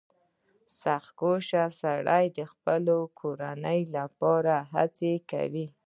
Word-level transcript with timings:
•سختکوش 0.81 1.47
سړی 1.81 2.25
د 2.37 2.39
خپلې 2.51 2.99
کورنۍ 3.19 3.81
لپاره 3.97 4.53
هڅه 4.73 5.11
کوي. 5.31 5.67